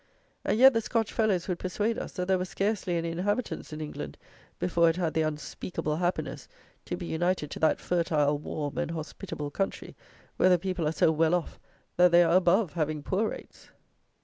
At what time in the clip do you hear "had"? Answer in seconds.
4.95-5.13